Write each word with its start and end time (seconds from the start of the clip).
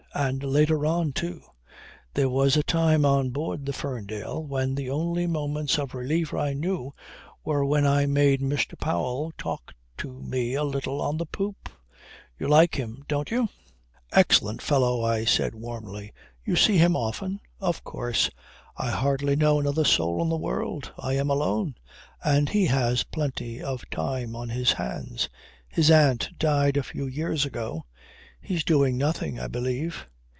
And 0.13 0.43
later 0.43 0.85
on, 0.85 1.13
too. 1.13 1.41
There 2.15 2.27
was 2.27 2.57
a 2.57 2.63
time 2.63 3.05
on 3.05 3.29
board 3.29 3.65
the 3.65 3.71
Ferndale 3.71 4.43
when 4.45 4.75
the 4.75 4.89
only 4.89 5.25
moments 5.25 5.79
of 5.79 5.93
relief 5.95 6.33
I 6.33 6.51
knew 6.51 6.93
were 7.45 7.63
when 7.65 7.87
I 7.87 8.05
made 8.07 8.41
Mr. 8.41 8.77
Powell 8.77 9.31
talk 9.37 9.73
to 9.99 10.21
me 10.21 10.53
a 10.53 10.65
little 10.65 10.99
on 11.01 11.15
the 11.15 11.25
poop. 11.25 11.69
You 12.37 12.49
like 12.49 12.75
him? 12.75 13.05
Don't 13.07 13.31
you?" 13.31 13.47
"Excellent 14.11 14.61
fellow," 14.61 15.01
I 15.01 15.23
said 15.23 15.55
warmly. 15.55 16.11
"You 16.43 16.57
see 16.57 16.77
him 16.77 16.97
often?" 16.97 17.39
"Of 17.61 17.85
course. 17.85 18.29
I 18.75 18.89
hardly 18.91 19.37
know 19.37 19.61
another 19.61 19.85
soul 19.85 20.21
in 20.21 20.27
the 20.27 20.35
world. 20.35 20.91
I 20.99 21.13
am 21.13 21.29
alone. 21.29 21.75
And 22.21 22.49
he 22.49 22.65
has 22.65 23.05
plenty 23.05 23.63
of 23.63 23.89
time 23.89 24.35
on 24.35 24.49
his 24.49 24.73
hands. 24.73 25.29
His 25.69 25.89
aunt 25.89 26.37
died 26.37 26.75
a 26.75 26.83
few 26.83 27.07
years 27.07 27.45
ago. 27.45 27.85
He's 28.43 28.63
doing 28.63 28.97
nothing, 28.97 29.39
I 29.39 29.45
believe." 29.47 30.07